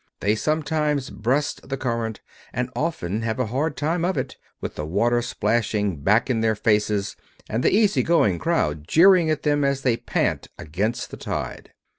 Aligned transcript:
They 0.19 0.33
sometimes 0.33 1.11
breast 1.11 1.69
the 1.69 1.77
current, 1.77 2.21
and 2.53 2.71
often 2.75 3.21
have 3.21 3.37
a 3.37 3.45
hard 3.45 3.77
time 3.77 4.03
of 4.03 4.17
it, 4.17 4.35
with 4.59 4.73
the 4.73 4.83
water 4.83 5.21
splashing 5.21 5.97
back 5.97 6.27
in 6.27 6.41
their 6.41 6.55
faces, 6.55 7.15
and 7.47 7.61
the 7.61 7.69
easy 7.69 8.01
going 8.01 8.39
crowd 8.39 8.87
jeering 8.87 9.29
at 9.29 9.43
them 9.43 9.63
as 9.63 9.81
they 9.83 9.97
pant 9.97 10.47
against 10.57 11.11
the 11.11 11.17
tide. 11.17 11.73